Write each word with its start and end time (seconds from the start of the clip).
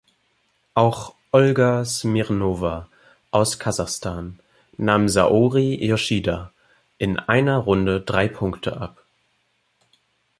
Auch 0.73 1.13
Olga 1.31 1.85
Smirnowa 1.85 2.89
aus 3.29 3.59
Kasachstan 3.59 4.39
nahm 4.75 5.07
Saori 5.07 5.75
Yoshida 5.75 6.51
in 6.97 7.19
einer 7.19 7.59
Runde 7.59 8.01
drei 8.01 8.27
Punkte 8.27 8.77
ab. 8.81 9.05